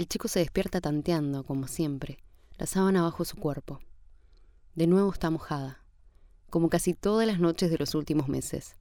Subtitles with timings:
[0.00, 2.16] El chico se despierta tanteando, como siempre,
[2.56, 3.80] la sábana bajo su cuerpo.
[4.74, 5.84] De nuevo está mojada,
[6.48, 8.76] como casi todas las noches de los últimos meses.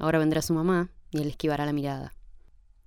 [0.00, 2.12] Ahora vendrá su mamá y él esquivará la mirada.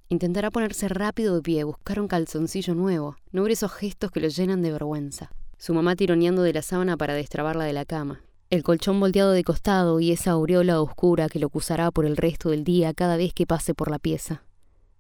[0.10, 4.62] Intentará ponerse rápido de pie, buscar un calzoncillo nuevo, no esos gestos que lo llenan
[4.62, 5.32] de vergüenza.
[5.58, 8.22] Su mamá tironeando de la sábana para destrabarla de la cama.
[8.50, 12.50] El colchón volteado de costado y esa aureola oscura que lo acusará por el resto
[12.50, 14.44] del día cada vez que pase por la pieza.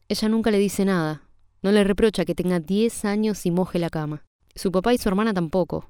[0.07, 1.28] Ella nunca le dice nada,
[1.61, 4.23] no le reprocha que tenga diez años y moje la cama.
[4.55, 5.89] Su papá y su hermana tampoco.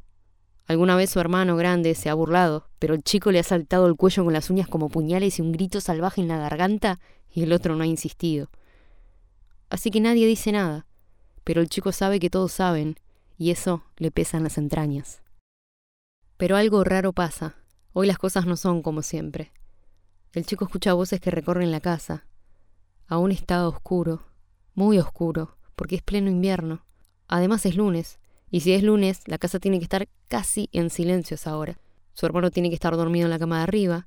[0.66, 3.96] Alguna vez su hermano grande se ha burlado, pero el chico le ha saltado el
[3.96, 7.00] cuello con las uñas como puñales y un grito salvaje en la garganta
[7.32, 8.50] y el otro no ha insistido.
[9.70, 10.86] Así que nadie dice nada,
[11.44, 13.00] pero el chico sabe que todos saben
[13.38, 15.22] y eso le pesa en las entrañas.
[16.38, 17.56] Pero algo raro pasa.
[17.94, 19.52] Hoy las cosas no son como siempre.
[20.34, 22.26] El chico escucha voces que recorren la casa.
[23.08, 24.28] Aún está oscuro,
[24.76, 26.86] muy oscuro, porque es pleno invierno.
[27.30, 28.20] Además es lunes,
[28.52, 31.80] y si es lunes, la casa tiene que estar casi en silencio esa hora.
[32.12, 34.06] Su hermano tiene que estar dormido en la cama de arriba,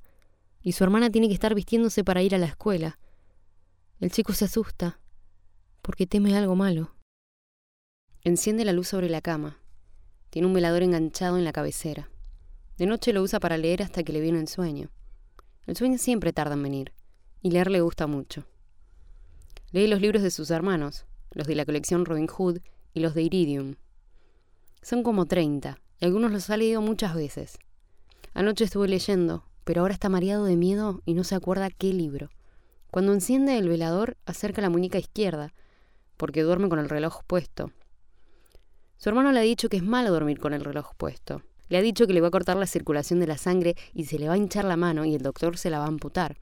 [0.61, 2.99] y su hermana tiene que estar vistiéndose para ir a la escuela.
[3.99, 4.99] El chico se asusta,
[5.81, 6.93] porque teme algo malo.
[8.21, 9.57] Enciende la luz sobre la cama.
[10.29, 12.07] Tiene un velador enganchado en la cabecera.
[12.77, 14.91] De noche lo usa para leer hasta que le viene el sueño.
[15.65, 16.93] El sueño siempre tarda en venir,
[17.41, 18.45] y leer le gusta mucho.
[19.71, 22.59] Lee los libros de sus hermanos, los de la colección Robin Hood
[22.93, 23.75] y los de Iridium.
[24.81, 27.57] Son como treinta, y algunos los ha leído muchas veces.
[28.33, 32.29] Anoche estuve leyendo, pero ahora está mareado de miedo y no se acuerda qué libro.
[32.91, 35.53] Cuando enciende el velador, acerca la muñeca izquierda,
[36.17, 37.71] porque duerme con el reloj puesto.
[38.97, 41.41] Su hermano le ha dicho que es malo dormir con el reloj puesto.
[41.69, 44.19] Le ha dicho que le va a cortar la circulación de la sangre y se
[44.19, 46.37] le va a hinchar la mano y el doctor se la va a amputar.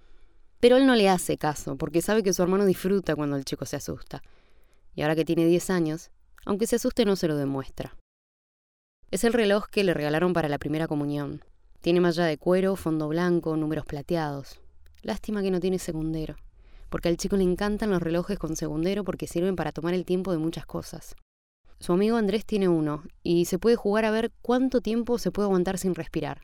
[0.59, 3.65] Pero él no le hace caso, porque sabe que su hermano disfruta cuando el chico
[3.65, 4.21] se asusta
[4.95, 6.11] y ahora que tiene 10 años,
[6.45, 7.97] aunque se asuste no se lo demuestra.
[9.11, 11.43] Es el reloj que le regalaron para la primera comunión.
[11.81, 14.61] Tiene malla de cuero, fondo blanco, números plateados.
[15.01, 16.35] Lástima que no tiene segundero,
[16.89, 20.31] porque al chico le encantan los relojes con segundero porque sirven para tomar el tiempo
[20.31, 21.15] de muchas cosas.
[21.79, 25.47] Su amigo Andrés tiene uno, y se puede jugar a ver cuánto tiempo se puede
[25.47, 26.41] aguantar sin respirar.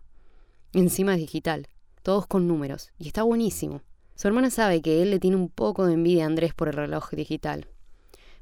[0.73, 1.67] Encima es digital,
[2.01, 3.83] todos con números, y está buenísimo.
[4.15, 6.73] Su hermana sabe que él le tiene un poco de envidia a Andrés por el
[6.73, 7.67] reloj digital,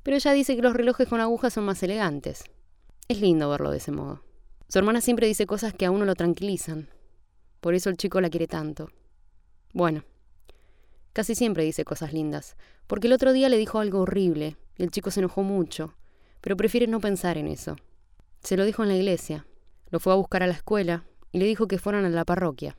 [0.05, 2.43] pero ella dice que los relojes con agujas son más elegantes.
[3.07, 4.21] Es lindo verlo de ese modo.
[4.69, 6.89] Su hermana siempre dice cosas que a uno lo tranquilizan.
[7.59, 8.91] Por eso el chico la quiere tanto.
[9.73, 10.03] Bueno,
[11.11, 12.55] casi siempre dice cosas lindas,
[12.85, 15.95] porque el otro día le dijo algo horrible y el chico se enojó mucho,
[16.39, 17.75] pero prefiere no pensar en eso.
[18.43, 19.47] Se lo dijo en la iglesia,
[19.89, 22.77] lo fue a buscar a la escuela y le dijo que fueran a la parroquia.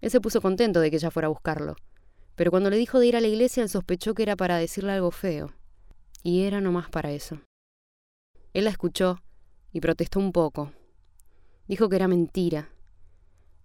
[0.00, 1.76] Él se puso contento de que ella fuera a buscarlo,
[2.34, 4.90] pero cuando le dijo de ir a la iglesia él sospechó que era para decirle
[4.90, 5.54] algo feo
[6.24, 7.38] y era nomás para eso.
[8.54, 9.20] Él la escuchó
[9.72, 10.72] y protestó un poco.
[11.68, 12.70] Dijo que era mentira.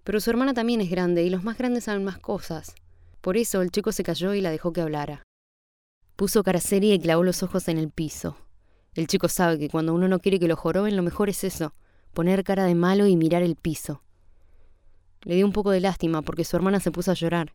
[0.04, 2.76] Pero su hermana también es grande y los más grandes saben más cosas.
[3.22, 5.24] Por eso el chico se cayó y la dejó que hablara.
[6.16, 8.36] Puso cara seria y clavó los ojos en el piso.
[8.94, 11.74] El chico sabe que cuando uno no quiere que lo joroben, lo mejor es eso,
[12.14, 14.04] poner cara de malo y mirar el piso.
[15.22, 17.54] Le dio un poco de lástima porque su hermana se puso a llorar,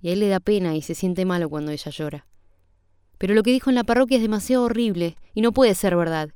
[0.00, 2.26] y a él le da pena y se siente malo cuando ella llora.
[3.20, 6.30] Pero lo que dijo en la parroquia es demasiado horrible y no puede ser verdad.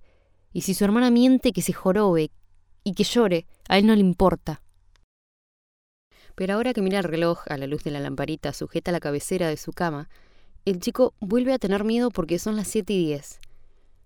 [0.52, 2.30] Y si su hermana miente, que se jorobe
[2.84, 4.60] y que llore, a él no le importa.
[6.34, 9.00] Pero ahora que mira el reloj a la luz de la lamparita sujeta a la
[9.00, 10.10] cabecera de su cama,
[10.66, 13.40] el chico vuelve a tener miedo porque son las siete y diez.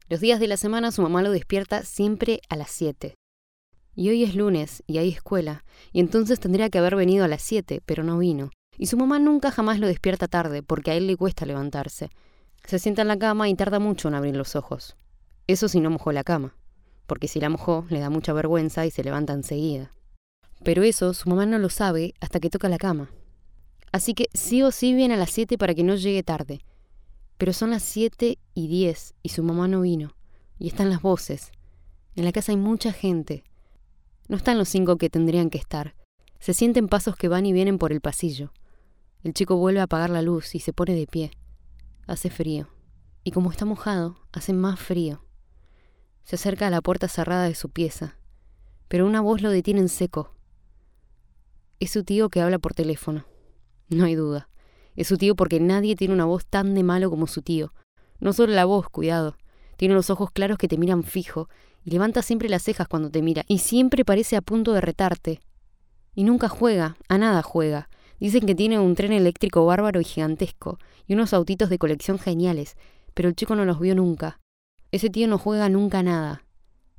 [0.08, 3.16] Los días de la semana su mamá lo despierta siempre a las siete.
[3.96, 7.42] Y hoy es lunes y hay escuela, y entonces tendría que haber venido a las
[7.42, 8.50] siete, pero no vino.
[8.76, 12.10] Y su mamá nunca jamás lo despierta tarde, porque a él le cuesta levantarse.
[12.64, 14.96] Se sienta en la cama y tarda mucho en abrir los ojos.
[15.46, 16.54] Eso si no mojó la cama,
[17.06, 19.94] porque si la mojó le da mucha vergüenza y se levanta enseguida.
[20.64, 23.10] Pero eso su mamá no lo sabe hasta que toca la cama.
[23.92, 26.60] Así que sí o sí viene a las siete para que no llegue tarde.
[27.38, 30.14] Pero son las siete y diez y su mamá no vino.
[30.58, 31.52] Y están las voces.
[32.16, 33.44] En la casa hay mucha gente.
[34.28, 35.94] No están los cinco que tendrían que estar.
[36.40, 38.52] Se sienten pasos que van y vienen por el pasillo.
[39.22, 41.31] El chico vuelve a apagar la luz y se pone de pie.
[42.08, 42.69] Hace frío.
[43.22, 45.26] Y como está mojado, hace más frío.
[46.25, 48.16] Se acerca a la puerta cerrada de su pieza,
[48.88, 50.34] pero una voz lo detiene en seco.
[51.81, 53.26] Es su tío que habla por teléfono.
[53.90, 54.49] No hay duda.
[54.96, 57.75] Es su tío porque nadie tiene una voz tan de malo como su tío.
[58.20, 59.37] No solo la voz, cuidado.
[59.76, 61.50] Tiene los ojos claros que te miran fijo
[61.84, 65.43] y levanta siempre las cejas cuando te mira y siempre parece a punto de retarte.
[66.14, 67.90] Y nunca juega, a nada juega.
[68.20, 72.76] Dicen que tiene un tren eléctrico bárbaro y gigantesco, y unos autitos de colección geniales,
[73.15, 74.41] pero el chico no los vio nunca.
[74.91, 76.44] Ese tío no juega nunca nada.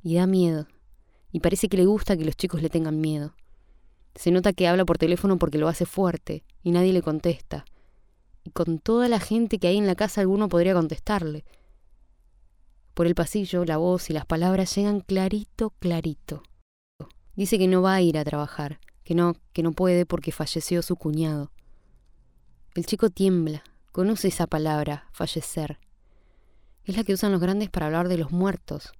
[0.02, 0.66] Y da miedo.
[1.32, 3.34] Y parece que le gusta que los chicos le tengan miedo.
[4.14, 7.64] Se nota que habla por teléfono porque lo hace fuerte y nadie le contesta.
[8.44, 11.44] Y con toda la gente que hay en la casa alguno podría contestarle.
[12.94, 16.42] Por el pasillo la voz y las palabras llegan clarito, clarito.
[17.36, 20.82] Dice que no va a ir a trabajar, que no, que no puede porque falleció
[20.82, 21.50] su cuñado.
[22.76, 25.80] El chico tiembla, conoce esa palabra, fallecer.
[26.84, 28.92] Es la que usan los grandes para hablar de los muertos.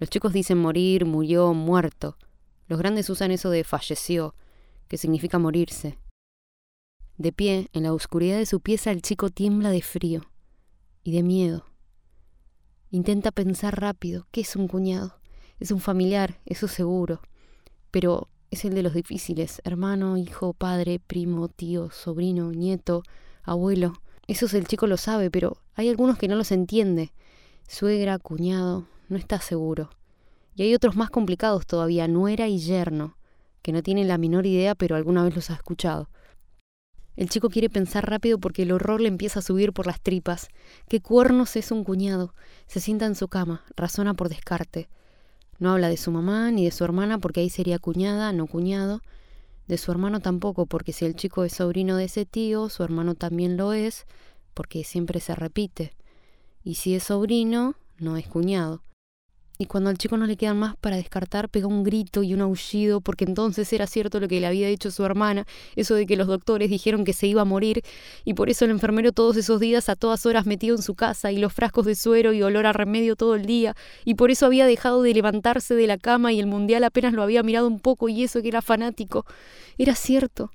[0.00, 2.18] Los chicos dicen morir, murió, muerto.
[2.66, 4.34] Los grandes usan eso de falleció,
[4.88, 5.96] que significa morirse.
[7.16, 10.22] De pie, en la oscuridad de su pieza, el chico tiembla de frío
[11.04, 11.66] y de miedo.
[12.90, 15.20] Intenta pensar rápido, ¿qué es un cuñado?
[15.60, 17.22] Es un familiar, eso seguro.
[17.92, 23.02] Pero es el de los difíciles, hermano, hijo, padre, primo, tío, sobrino, nieto,
[23.42, 23.94] abuelo.
[24.28, 27.12] Eso el chico lo sabe, pero hay algunos que no los entiende.
[27.68, 29.90] Suegra, cuñado, no está seguro.
[30.54, 33.16] Y hay otros más complicados todavía, nuera y yerno,
[33.60, 36.08] que no tienen la menor idea, pero alguna vez los ha escuchado.
[37.16, 40.48] El chico quiere pensar rápido porque el horror le empieza a subir por las tripas.
[40.88, 42.34] ¿Qué cuernos es un cuñado?
[42.68, 44.88] Se sienta en su cama, razona por descarte.
[45.58, 49.00] No habla de su mamá ni de su hermana porque ahí sería cuñada, no cuñado.
[49.66, 53.14] De su hermano tampoco, porque si el chico es sobrino de ese tío, su hermano
[53.14, 54.06] también lo es,
[54.52, 55.94] porque siempre se repite.
[56.62, 58.82] Y si es sobrino, no es cuñado.
[59.56, 62.40] Y cuando al chico no le quedan más para descartar, pega un grito y un
[62.40, 65.46] aullido, porque entonces era cierto lo que le había dicho su hermana,
[65.76, 67.82] eso de que los doctores dijeron que se iba a morir,
[68.24, 71.30] y por eso el enfermero todos esos días a todas horas metido en su casa,
[71.30, 74.46] y los frascos de suero y olor a remedio todo el día, y por eso
[74.46, 77.78] había dejado de levantarse de la cama y el mundial apenas lo había mirado un
[77.78, 79.24] poco, y eso que era fanático.
[79.78, 80.50] Era cierto.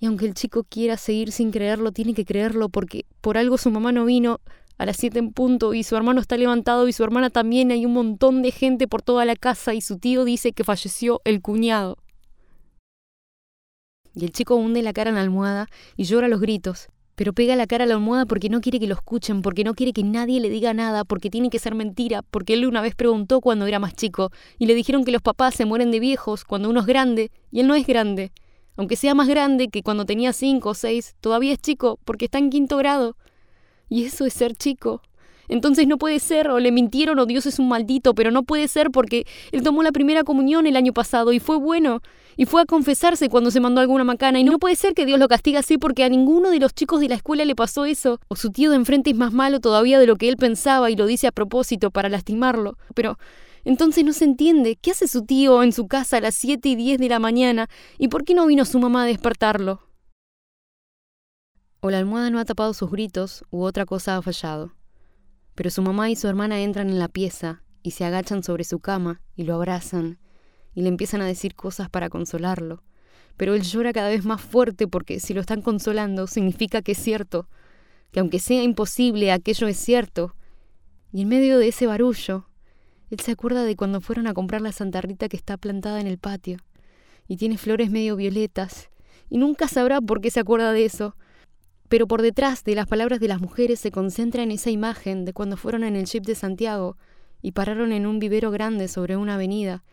[0.00, 3.70] Y aunque el chico quiera seguir sin creerlo, tiene que creerlo, porque por algo su
[3.70, 4.40] mamá no vino,
[4.78, 7.70] a las siete en punto y su hermano está levantado y su hermana también.
[7.70, 11.20] Hay un montón de gente por toda la casa y su tío dice que falleció
[11.24, 11.98] el cuñado.
[14.14, 17.56] Y el chico hunde la cara en la almohada y llora los gritos, pero pega
[17.56, 20.04] la cara a la almohada porque no quiere que lo escuchen, porque no quiere que
[20.04, 23.66] nadie le diga nada, porque tiene que ser mentira, porque él una vez preguntó cuando
[23.66, 26.80] era más chico y le dijeron que los papás se mueren de viejos cuando uno
[26.80, 28.32] es grande y él no es grande.
[28.76, 32.38] Aunque sea más grande que cuando tenía cinco o seis, todavía es chico porque está
[32.38, 33.16] en quinto grado.
[33.94, 35.02] Y eso es ser chico.
[35.46, 38.66] Entonces no puede ser, o le mintieron, o Dios es un maldito, pero no puede
[38.66, 42.00] ser porque él tomó la primera comunión el año pasado y fue bueno,
[42.36, 45.20] y fue a confesarse cuando se mandó alguna macana, y no puede ser que Dios
[45.20, 48.18] lo castigue así porque a ninguno de los chicos de la escuela le pasó eso,
[48.26, 50.96] o su tío de enfrente es más malo todavía de lo que él pensaba y
[50.96, 52.76] lo dice a propósito para lastimarlo.
[52.96, 53.16] Pero
[53.64, 56.74] entonces no se entiende, ¿qué hace su tío en su casa a las 7 y
[56.74, 57.68] 10 de la mañana?
[57.96, 59.93] ¿Y por qué no vino su mamá a despertarlo?
[61.86, 64.72] O la almohada no ha tapado sus gritos u otra cosa ha fallado.
[65.54, 68.78] Pero su mamá y su hermana entran en la pieza y se agachan sobre su
[68.78, 70.18] cama y lo abrazan
[70.74, 72.82] y le empiezan a decir cosas para consolarlo.
[73.36, 76.98] Pero él llora cada vez más fuerte porque si lo están consolando significa que es
[76.98, 77.50] cierto,
[78.12, 80.34] que aunque sea imposible, aquello es cierto.
[81.12, 82.48] Y en medio de ese barullo,
[83.10, 86.06] él se acuerda de cuando fueron a comprar la Santa Rita que está plantada en
[86.06, 86.56] el patio,
[87.28, 88.88] y tiene flores medio violetas,
[89.28, 91.14] y nunca sabrá por qué se acuerda de eso,
[91.88, 95.32] pero por detrás de las palabras de las mujeres se concentra en esa imagen de
[95.32, 96.96] cuando fueron en el jeep de Santiago
[97.42, 99.84] y pararon en un vivero grande sobre una avenida.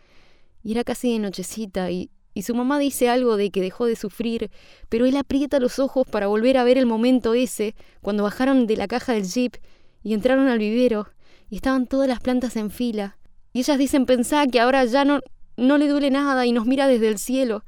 [0.62, 3.96] Y era casi de nochecita y, y su mamá dice algo de que dejó de
[3.96, 4.50] sufrir,
[4.88, 8.76] pero él aprieta los ojos para volver a ver el momento ese, cuando bajaron de
[8.76, 9.56] la caja del jeep
[10.02, 11.08] y entraron al vivero
[11.50, 13.18] y estaban todas las plantas en fila.
[13.52, 15.20] Y ellas dicen pensar que ahora ya no,
[15.56, 17.64] no le duele nada y nos mira desde el cielo.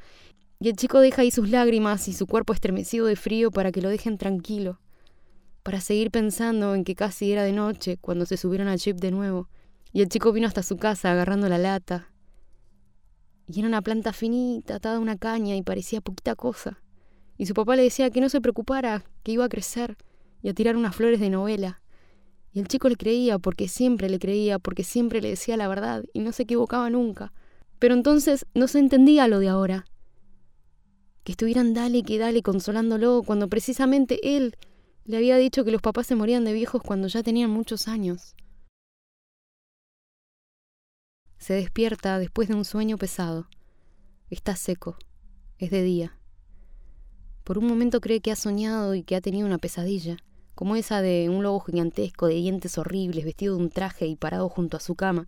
[0.61, 3.83] Y el chico deja ahí sus lágrimas y su cuerpo estremecido de frío para que
[3.83, 4.81] lo dejen tranquilo,
[5.63, 9.11] para seguir pensando en que casi era de noche cuando se subieron al jeep de
[9.11, 9.49] nuevo.
[9.93, 12.11] Y el chico vino hasta su casa agarrando la lata.
[13.47, 16.83] Y era una planta finita, atada a una caña y parecía poquita cosa.
[17.37, 19.97] Y su papá le decía que no se preocupara, que iba a crecer
[20.43, 21.83] y a tirar unas flores de novela.
[22.53, 26.05] Y el chico le creía porque siempre le creía, porque siempre le decía la verdad
[26.13, 27.33] y no se equivocaba nunca.
[27.79, 29.85] Pero entonces no se entendía lo de ahora
[31.25, 34.57] que estuvieran dale que dale consolándolo cuando precisamente él
[35.07, 38.35] le había dicho que los papás se morían de viejos cuando ya tenían muchos años.
[41.39, 43.49] Se despierta después de un sueño pesado.
[44.31, 44.97] Está seco.
[45.59, 46.19] Es de día.
[47.43, 50.17] Por un momento cree que ha soñado y que ha tenido una pesadilla,
[50.55, 54.49] como esa de un lobo gigantesco de dientes horribles, vestido de un traje y parado
[54.49, 55.27] junto a su cama,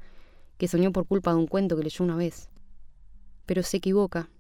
[0.57, 2.49] que soñó por culpa de un cuento que leyó una vez.
[3.45, 4.31] Pero se equivoca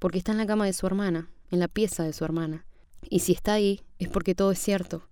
[0.00, 2.66] porque está en la cama de su hermana, en la pieza de su hermana.
[3.08, 5.08] Y si está ahí, es porque todo es cierto.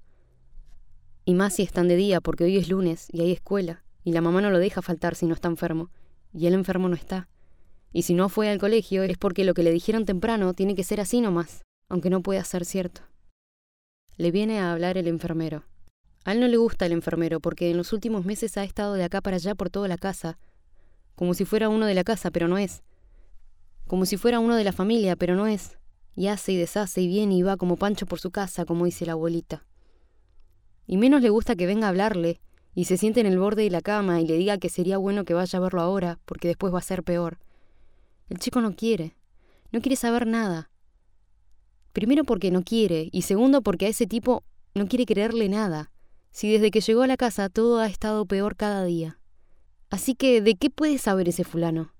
[1.25, 4.23] Y más si están de día, porque hoy es lunes y hay escuela, y la
[4.23, 5.90] mamá no lo deja faltar si no está enfermo,
[6.33, 7.28] y el enfermo no está.
[7.92, 10.85] Y si no fue al colegio es porque lo que le dijeron temprano tiene que
[10.85, 13.02] ser así nomás, aunque no pueda ser cierto.
[14.16, 15.64] Le viene a hablar el enfermero.
[16.25, 19.04] A él no le gusta el enfermero porque en los últimos meses ha estado de
[19.04, 20.38] acá para allá por toda la casa,
[21.14, 22.83] como si fuera uno de la casa, pero no es.
[23.88, 25.78] Como si fuera uno de la familia, pero no es.
[26.14, 29.07] Y hace y deshace y viene y va como Pancho por su casa, como dice
[29.07, 29.64] la abuelita.
[30.87, 32.40] Y menos le gusta que venga a hablarle,
[32.75, 35.25] y se siente en el borde de la cama y le diga que sería bueno
[35.25, 37.38] que vaya a verlo ahora, porque después va a ser peor.
[38.28, 39.16] El chico no quiere,
[39.73, 40.71] no quiere saber nada.
[41.95, 45.90] Primero porque no quiere, y segundo porque a ese tipo no quiere creerle nada,
[46.30, 49.18] si desde que llegó a la casa todo ha estado peor cada día.
[49.88, 51.95] Así que, ¿de qué puede saber ese fulano?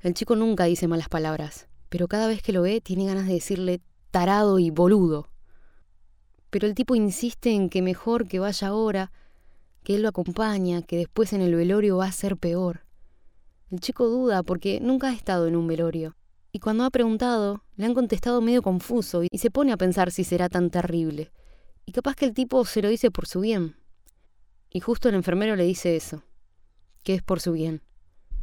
[0.00, 3.34] El chico nunca dice malas palabras, pero cada vez que lo ve tiene ganas de
[3.34, 3.80] decirle
[4.12, 5.28] tarado y boludo.
[6.50, 9.10] Pero el tipo insiste en que mejor que vaya ahora,
[9.82, 12.84] que él lo acompaña, que después en el velorio va a ser peor.
[13.70, 16.16] El chico duda porque nunca ha estado en un velorio.
[16.52, 20.22] Y cuando ha preguntado, le han contestado medio confuso y se pone a pensar si
[20.22, 21.32] será tan terrible.
[21.84, 23.76] Y capaz que el tipo se lo dice por su bien.
[24.70, 26.22] Y justo el enfermero le dice eso,
[27.02, 27.82] que es por su bien.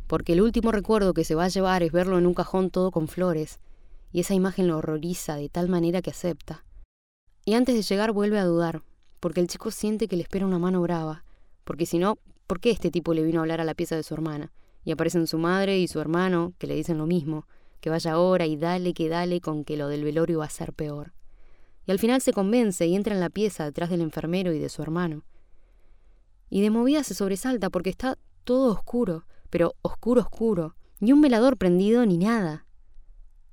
[0.07, 2.91] Porque el último recuerdo que se va a llevar es verlo en un cajón todo
[2.91, 3.59] con flores,
[4.11, 6.63] y esa imagen lo horroriza de tal manera que acepta.
[7.43, 8.83] Y antes de llegar vuelve a dudar,
[9.19, 11.23] porque el chico siente que le espera una mano brava,
[11.63, 14.03] porque si no, ¿por qué este tipo le vino a hablar a la pieza de
[14.03, 14.51] su hermana?
[14.83, 17.47] Y aparecen su madre y su hermano, que le dicen lo mismo,
[17.81, 20.73] que vaya ahora y dale que dale con que lo del velorio va a ser
[20.73, 21.13] peor.
[21.85, 24.69] Y al final se convence y entra en la pieza detrás del enfermero y de
[24.69, 25.23] su hermano.
[26.49, 31.55] Y de movida se sobresalta porque está todo oscuro, pero oscuro oscuro, ni un velador
[31.55, 32.65] prendido ni nada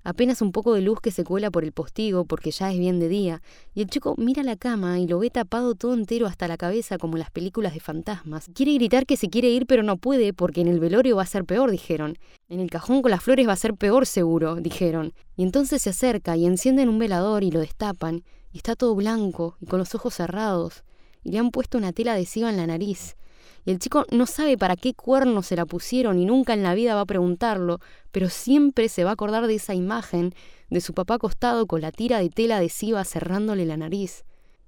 [0.05, 2.99] apenas un poco de luz que se cuela por el postigo porque ya es bien
[2.99, 3.43] de día,
[3.73, 6.99] y el chico mira la cama y lo ve tapado todo entero hasta la cabeza
[6.99, 8.51] como las películas de fantasmas.
[8.53, 11.27] Quiere gritar que se quiere ir pero no puede porque en el velorio va a
[11.27, 12.19] ser peor, dijeron.
[12.49, 15.13] En el cajón con las flores va a ser peor seguro, dijeron.
[15.37, 19.57] Y entonces se acerca y encienden un velador y lo destapan, y está todo blanco
[19.61, 20.85] y con los ojos cerrados,
[21.23, 23.17] y le han puesto una tela adhesiva en la nariz.
[23.65, 26.75] Y el chico no sabe para qué cuerno se la pusieron y nunca en la
[26.75, 27.79] vida va a preguntarlo,
[28.11, 30.35] pero siempre se va a acordar de esa imagen
[30.69, 34.25] de su papá acostado con la tira de tela adhesiva cerrándole la nariz.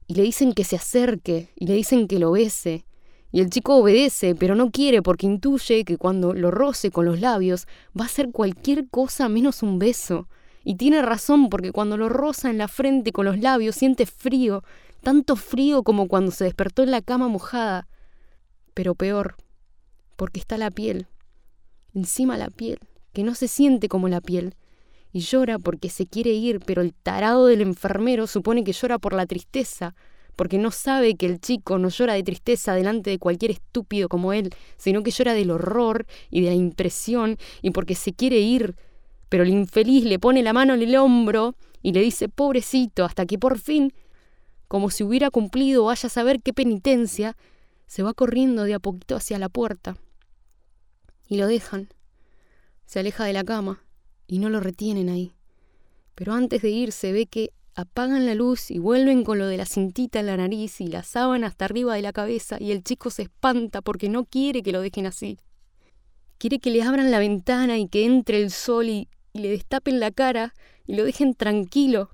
[0.06, 2.84] Y le dicen que se acerque, y le dicen que lo bese.
[3.32, 7.20] Y el chico obedece, pero no quiere porque intuye que cuando lo roce con los
[7.20, 7.66] labios
[7.98, 10.28] va a ser cualquier cosa menos un beso.
[10.62, 14.62] Y tiene razón porque cuando lo roza en la frente con los labios siente frío,
[15.02, 17.88] tanto frío como cuando se despertó en la cama mojada
[18.74, 19.36] pero peor,
[20.16, 21.06] porque está la piel,
[21.94, 22.78] encima la piel,
[23.12, 24.54] que no se siente como la piel,
[25.12, 29.14] y llora porque se quiere ir, pero el tarado del enfermero supone que llora por
[29.14, 29.94] la tristeza,
[30.34, 34.32] porque no sabe que el chico no llora de tristeza delante de cualquier estúpido como
[34.32, 38.74] él, sino que llora del horror y de la impresión, y porque se quiere ir,
[39.28, 43.26] pero el infeliz le pone la mano en el hombro y le dice pobrecito, hasta
[43.26, 43.92] que por fin,
[44.66, 47.36] como si hubiera cumplido vaya a saber qué penitencia,
[47.86, 49.96] se va corriendo de a poquito hacia la puerta.
[51.28, 51.88] Y lo dejan.
[52.86, 53.82] Se aleja de la cama
[54.26, 55.34] y no lo retienen ahí.
[56.14, 59.66] Pero antes de irse ve que apagan la luz y vuelven con lo de la
[59.66, 63.10] cintita en la nariz y la sábana hasta arriba de la cabeza y el chico
[63.10, 65.38] se espanta porque no quiere que lo dejen así.
[66.38, 69.98] Quiere que le abran la ventana y que entre el sol y, y le destapen
[69.98, 70.54] la cara
[70.86, 72.13] y lo dejen tranquilo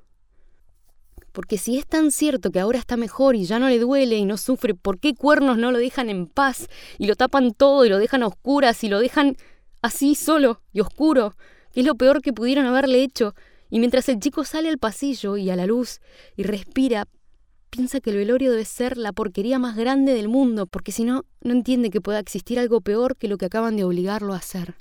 [1.32, 4.24] porque si es tan cierto que ahora está mejor y ya no le duele y
[4.24, 6.68] no sufre, ¿por qué cuernos no lo dejan en paz
[6.98, 9.36] y lo tapan todo y lo dejan a oscuras y lo dejan
[9.82, 11.34] así solo y oscuro?
[11.72, 13.34] Que es lo peor que pudieron haberle hecho.
[13.70, 16.00] Y mientras el chico sale al pasillo y a la luz
[16.36, 17.06] y respira,
[17.70, 21.24] piensa que el velorio debe ser la porquería más grande del mundo, porque si no,
[21.40, 24.74] no entiende que pueda existir algo peor que lo que acaban de obligarlo a hacer.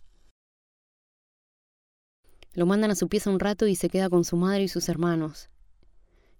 [2.53, 4.89] Lo mandan a su pieza un rato y se queda con su madre y sus
[4.89, 5.50] hermanos.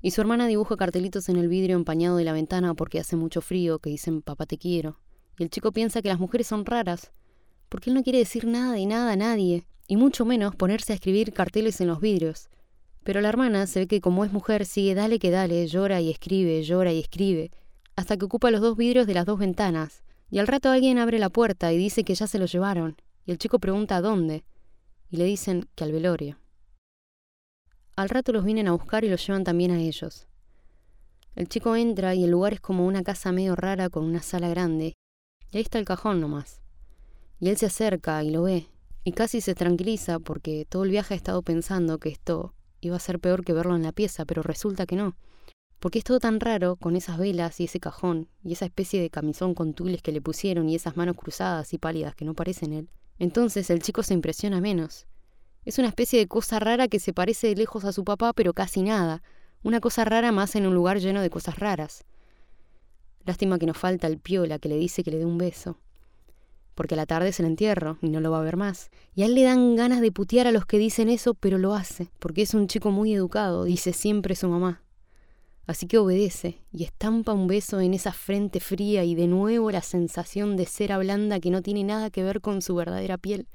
[0.02, 3.42] Y su hermana dibuja cartelitos en el vidrio empañado de la ventana porque hace mucho
[3.42, 5.00] frío que dicen papá te quiero.
[5.38, 7.12] Y el chico piensa que las mujeres son raras,
[7.68, 10.96] porque él no quiere decir nada de nada a nadie, y mucho menos ponerse a
[10.96, 12.50] escribir carteles en los vidrios.
[13.04, 16.10] Pero la hermana se ve que como es mujer sigue dale que dale, llora y
[16.10, 17.52] escribe, llora y escribe,
[17.96, 20.04] hasta que ocupa los dos vidrios de las dos ventanas.
[20.32, 23.32] Y al rato alguien abre la puerta y dice que ya se lo llevaron, y
[23.32, 24.44] el chico pregunta a dónde,
[25.10, 26.38] y le dicen que al velorio.
[28.00, 30.30] Al rato los vienen a buscar y los llevan también a ellos.
[31.36, 34.48] El chico entra y el lugar es como una casa medio rara con una sala
[34.48, 34.94] grande.
[35.52, 36.62] Y ahí está el cajón nomás.
[37.42, 38.68] Y él se acerca y lo ve.
[39.04, 43.02] Y casi se tranquiliza porque todo el viaje ha estado pensando que esto iba a
[43.02, 45.18] ser peor que verlo en la pieza, pero resulta que no.
[45.82, 49.10] Porque es todo tan raro con esas velas y ese cajón y esa especie de
[49.10, 52.72] camisón con tules que le pusieron y esas manos cruzadas y pálidas que no parecen
[52.72, 52.90] él.
[53.18, 55.09] Entonces el chico se impresiona menos.
[55.70, 58.54] Es una especie de cosa rara que se parece de lejos a su papá, pero
[58.54, 59.22] casi nada.
[59.62, 62.06] Una cosa rara más en un lugar lleno de cosas raras.
[63.24, 65.78] Lástima que nos falta el piola que le dice que le dé un beso.
[66.74, 68.90] Porque a la tarde es el entierro y no lo va a ver más.
[69.14, 71.76] Y a él le dan ganas de putear a los que dicen eso, pero lo
[71.76, 74.82] hace, porque es un chico muy educado, dice siempre su mamá.
[75.68, 79.84] Así que obedece y estampa un beso en esa frente fría y de nuevo la
[79.84, 83.46] sensación de cera blanda que no tiene nada que ver con su verdadera piel.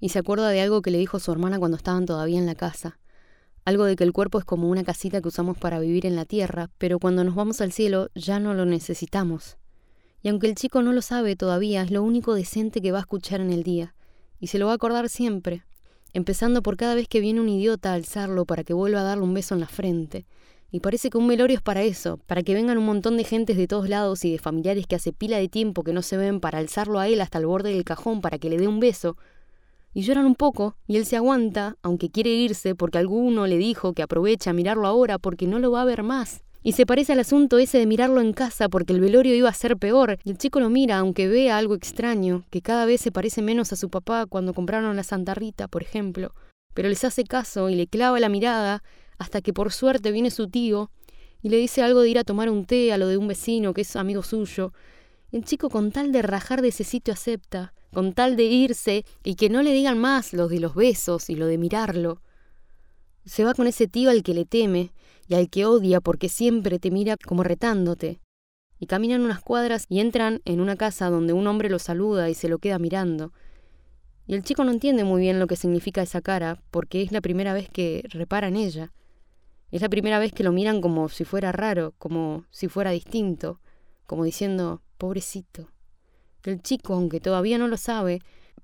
[0.00, 2.54] Y se acuerda de algo que le dijo su hermana cuando estaban todavía en la
[2.54, 2.98] casa.
[3.64, 6.24] Algo de que el cuerpo es como una casita que usamos para vivir en la
[6.24, 9.56] tierra, pero cuando nos vamos al cielo ya no lo necesitamos.
[10.22, 13.02] Y aunque el chico no lo sabe todavía, es lo único decente que va a
[13.02, 13.94] escuchar en el día.
[14.38, 15.64] Y se lo va a acordar siempre,
[16.12, 19.24] empezando por cada vez que viene un idiota a alzarlo para que vuelva a darle
[19.24, 20.26] un beso en la frente,
[20.70, 23.56] y parece que un velorio es para eso, para que vengan un montón de gentes
[23.56, 26.40] de todos lados y de familiares que hace pila de tiempo que no se ven
[26.40, 29.16] para alzarlo a él hasta el borde del cajón para que le dé un beso.
[29.96, 33.94] Y lloran un poco, y él se aguanta, aunque quiere irse porque alguno le dijo
[33.94, 36.44] que aprovecha a mirarlo ahora porque no lo va a ver más.
[36.62, 39.54] Y se parece al asunto ese de mirarlo en casa porque el velorio iba a
[39.54, 43.10] ser peor, y el chico lo mira aunque vea algo extraño, que cada vez se
[43.10, 46.34] parece menos a su papá cuando compraron la Santa Rita, por ejemplo.
[46.74, 48.82] Pero les hace caso y le clava la mirada
[49.16, 50.90] hasta que por suerte viene su tío
[51.40, 53.72] y le dice algo de ir a tomar un té a lo de un vecino
[53.72, 54.74] que es amigo suyo.
[55.32, 59.34] El chico con tal de rajar de ese sitio acepta, con tal de irse y
[59.34, 62.22] que no le digan más los de los besos y lo de mirarlo.
[63.24, 64.92] Se va con ese tío al que le teme
[65.28, 68.20] y al que odia porque siempre te mira como retándote.
[68.78, 72.34] Y caminan unas cuadras y entran en una casa donde un hombre lo saluda y
[72.34, 73.32] se lo queda mirando.
[74.26, 77.20] Y el chico no entiende muy bien lo que significa esa cara porque es la
[77.20, 78.92] primera vez que repara en ella.
[79.70, 83.60] Es la primera vez que lo miran como si fuera raro, como si fuera distinto,
[84.06, 85.68] como diciendo, pobrecito.
[86.46, 88.20] El chico, aunque todavía no lo sabe,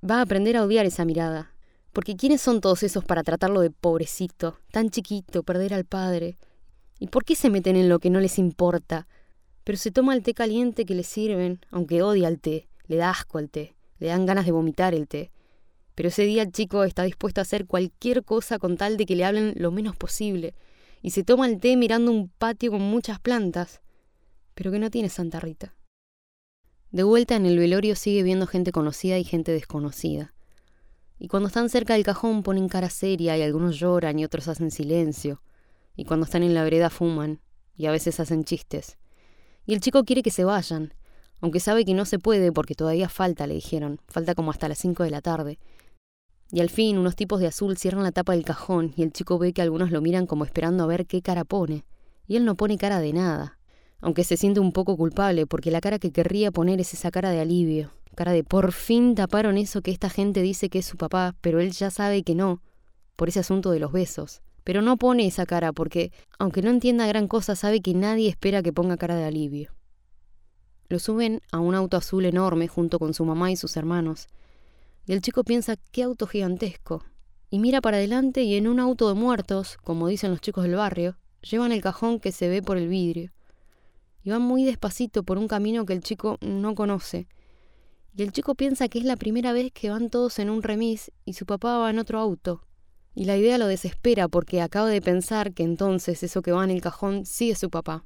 [0.08, 1.52] va a aprender a odiar esa mirada.
[1.92, 6.38] Porque ¿quiénes son todos esos para tratarlo de pobrecito, tan chiquito, perder al padre?
[7.00, 9.08] ¿Y por qué se meten en lo que no les importa?
[9.64, 13.10] Pero se toma el té caliente que le sirven, aunque odia el té, le da
[13.10, 15.32] asco al té, le dan ganas de vomitar el té.
[15.96, 19.16] Pero ese día el chico está dispuesto a hacer cualquier cosa con tal de que
[19.16, 20.54] le hablen lo menos posible,
[21.02, 23.82] y se toma el té mirando un patio con muchas plantas,
[24.54, 25.74] pero que no tiene Santa Rita.
[26.92, 30.34] De vuelta en el velorio sigue viendo gente conocida y gente desconocida.
[31.18, 34.70] Y cuando están cerca del cajón ponen cara seria y algunos lloran y otros hacen
[34.70, 35.42] silencio.
[35.96, 37.40] Y cuando están en la vereda fuman
[37.76, 38.98] y a veces hacen chistes.
[39.64, 40.92] Y el chico quiere que se vayan,
[41.40, 44.78] aunque sabe que no se puede porque todavía falta, le dijeron, falta como hasta las
[44.78, 45.58] cinco de la tarde,
[46.50, 49.38] y al fin unos tipos de azul cierran la tapa del cajón y el chico
[49.38, 51.86] ve que algunos lo miran como esperando a ver qué cara pone.
[52.26, 53.58] Y él no pone cara de nada,
[54.02, 57.30] aunque se siente un poco culpable porque la cara que querría poner es esa cara
[57.30, 60.98] de alivio, cara de por fin taparon eso que esta gente dice que es su
[60.98, 62.60] papá, pero él ya sabe que no,
[63.16, 64.42] por ese asunto de los besos.
[64.64, 68.62] Pero no pone esa cara porque, aunque no entienda gran cosa, sabe que nadie espera
[68.62, 69.72] que ponga cara de alivio.
[70.88, 74.28] Lo suben a un auto azul enorme junto con su mamá y sus hermanos,
[75.06, 77.04] y el chico piensa, qué auto gigantesco.
[77.50, 80.76] Y mira para adelante y en un auto de muertos, como dicen los chicos del
[80.76, 83.32] barrio, llevan el cajón que se ve por el vidrio.
[84.24, 87.26] Y van muy despacito por un camino que el chico no conoce.
[88.14, 91.10] Y el chico piensa que es la primera vez que van todos en un remis
[91.24, 92.62] y su papá va en otro auto.
[93.14, 96.70] Y la idea lo desespera porque acaba de pensar que entonces eso que va en
[96.70, 98.04] el cajón sí es su papá.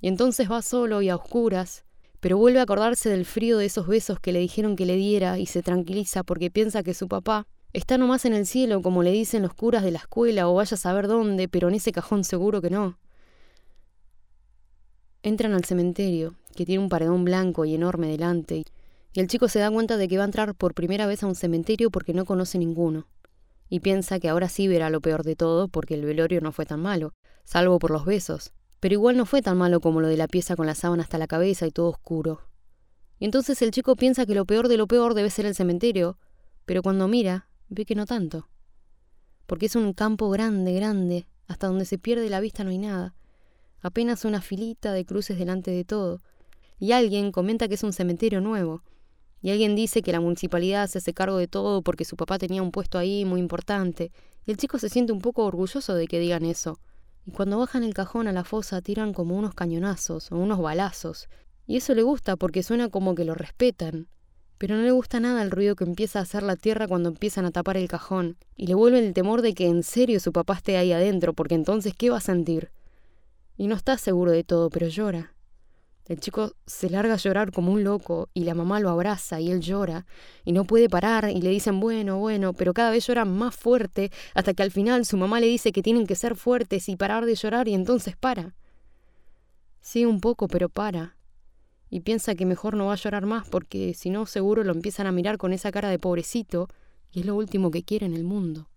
[0.00, 1.84] Y entonces va solo y a oscuras,
[2.20, 5.38] pero vuelve a acordarse del frío de esos besos que le dijeron que le diera
[5.38, 9.10] y se tranquiliza porque piensa que su papá está nomás en el cielo como le
[9.10, 12.22] dicen los curas de la escuela o vaya a saber dónde, pero en ese cajón
[12.24, 12.98] seguro que no.
[15.24, 18.64] Entran al cementerio, que tiene un paredón blanco y enorme delante,
[19.12, 21.28] y el chico se da cuenta de que va a entrar por primera vez a
[21.28, 23.06] un cementerio porque no conoce ninguno,
[23.68, 26.66] y piensa que ahora sí verá lo peor de todo porque el velorio no fue
[26.66, 27.12] tan malo,
[27.44, 30.56] salvo por los besos, pero igual no fue tan malo como lo de la pieza
[30.56, 32.40] con la sábana hasta la cabeza y todo oscuro.
[33.20, 36.18] Y entonces el chico piensa que lo peor de lo peor debe ser el cementerio,
[36.66, 38.48] pero cuando mira, ve que no tanto.
[39.46, 43.14] Porque es un campo grande, grande, hasta donde se pierde la vista no hay nada.
[43.82, 46.20] Apenas una filita de cruces delante de todo.
[46.78, 48.82] Y alguien comenta que es un cementerio nuevo.
[49.42, 52.62] Y alguien dice que la municipalidad se hace cargo de todo porque su papá tenía
[52.62, 54.10] un puesto ahí muy importante.
[54.46, 56.78] Y el chico se siente un poco orgulloso de que digan eso
[57.24, 61.28] y cuando bajan el cajón a la fosa tiran como unos cañonazos o unos balazos,
[61.66, 64.08] y eso le gusta porque suena como que lo respetan,
[64.58, 67.44] pero no le gusta nada el ruido que empieza a hacer la tierra cuando empiezan
[67.46, 70.54] a tapar el cajón, y le vuelve el temor de que en serio su papá
[70.54, 72.70] esté ahí adentro, porque entonces ¿qué va a sentir?
[73.62, 75.36] Y no está seguro de todo, pero llora.
[76.06, 79.52] El chico se larga a llorar como un loco y la mamá lo abraza y
[79.52, 80.04] él llora
[80.44, 84.10] y no puede parar y le dicen bueno, bueno, pero cada vez llora más fuerte
[84.34, 87.24] hasta que al final su mamá le dice que tienen que ser fuertes y parar
[87.24, 88.56] de llorar y entonces para.
[89.80, 91.16] Sigue un poco, pero para.
[91.88, 95.06] Y piensa que mejor no va a llorar más porque si no seguro lo empiezan
[95.06, 96.66] a mirar con esa cara de pobrecito
[97.12, 98.68] y es lo último que quiere en el mundo.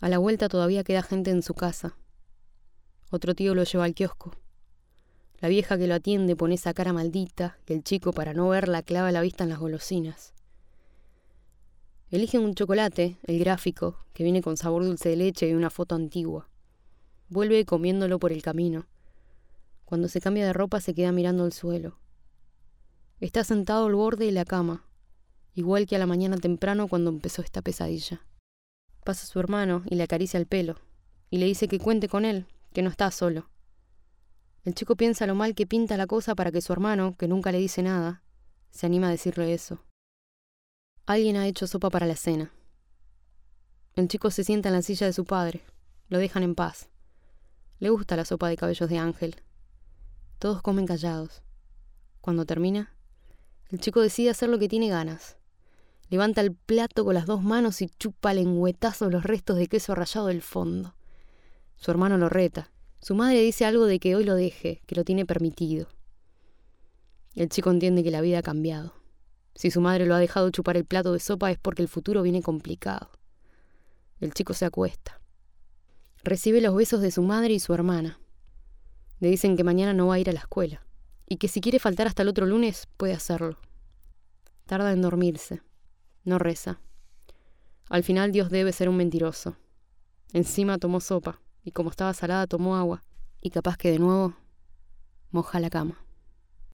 [0.00, 1.96] A la vuelta todavía queda gente en su casa.
[3.14, 4.32] Otro tío lo lleva al kiosco.
[5.38, 8.82] La vieja que lo atiende pone esa cara maldita y el chico, para no verla,
[8.82, 10.34] clava la vista en las golosinas.
[12.10, 15.94] Elige un chocolate, el gráfico, que viene con sabor dulce de leche y una foto
[15.94, 16.48] antigua.
[17.28, 18.88] Vuelve comiéndolo por el camino.
[19.84, 22.00] Cuando se cambia de ropa se queda mirando el suelo.
[23.20, 24.88] Está sentado al borde de la cama,
[25.54, 28.26] igual que a la mañana temprano cuando empezó esta pesadilla.
[29.04, 30.80] Pasa su hermano y le acaricia el pelo,
[31.30, 33.48] y le dice que cuente con él, que no está solo.
[34.64, 37.52] El chico piensa lo mal que pinta la cosa para que su hermano, que nunca
[37.52, 38.22] le dice nada,
[38.70, 39.78] se anima a decirle eso.
[41.06, 42.50] Alguien ha hecho sopa para la cena.
[43.94, 45.62] El chico se sienta en la silla de su padre.
[46.08, 46.88] Lo dejan en paz.
[47.78, 49.36] Le gusta la sopa de cabellos de ángel.
[50.40, 51.42] Todos comen callados.
[52.20, 52.92] Cuando termina,
[53.70, 55.36] el chico decide hacer lo que tiene ganas.
[56.08, 60.26] Levanta el plato con las dos manos y chupa lengüetazo los restos de queso rallado
[60.26, 60.94] del fondo.
[61.76, 62.70] Su hermano lo reta.
[63.04, 65.88] Su madre dice algo de que hoy lo deje, que lo tiene permitido.
[67.34, 68.94] El chico entiende que la vida ha cambiado.
[69.54, 72.22] Si su madre lo ha dejado chupar el plato de sopa es porque el futuro
[72.22, 73.10] viene complicado.
[74.20, 75.20] El chico se acuesta.
[76.22, 78.18] Recibe los besos de su madre y su hermana.
[79.20, 80.86] Le dicen que mañana no va a ir a la escuela
[81.28, 83.58] y que si quiere faltar hasta el otro lunes puede hacerlo.
[84.64, 85.60] Tarda en dormirse.
[86.24, 86.80] No reza.
[87.90, 89.58] Al final Dios debe ser un mentiroso.
[90.32, 93.02] Encima tomó sopa y como estaba salada tomó agua,
[93.40, 94.34] y capaz que de nuevo
[95.30, 96.03] moja la cama.